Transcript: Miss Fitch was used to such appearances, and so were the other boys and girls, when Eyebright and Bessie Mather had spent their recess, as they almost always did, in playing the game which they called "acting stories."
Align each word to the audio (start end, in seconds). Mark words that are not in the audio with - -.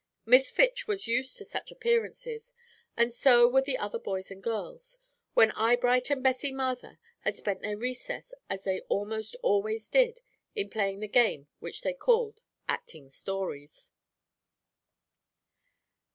Miss 0.25 0.49
Fitch 0.49 0.87
was 0.87 1.05
used 1.05 1.37
to 1.37 1.45
such 1.45 1.71
appearances, 1.71 2.55
and 2.97 3.13
so 3.13 3.47
were 3.47 3.61
the 3.61 3.77
other 3.77 3.99
boys 3.99 4.31
and 4.31 4.41
girls, 4.41 4.97
when 5.35 5.51
Eyebright 5.51 6.09
and 6.09 6.23
Bessie 6.23 6.51
Mather 6.51 6.97
had 7.19 7.35
spent 7.35 7.61
their 7.61 7.77
recess, 7.77 8.33
as 8.49 8.63
they 8.63 8.81
almost 8.89 9.35
always 9.43 9.85
did, 9.85 10.21
in 10.55 10.71
playing 10.71 11.01
the 11.01 11.07
game 11.07 11.49
which 11.59 11.81
they 11.81 11.93
called 11.93 12.41
"acting 12.67 13.09
stories." 13.11 13.91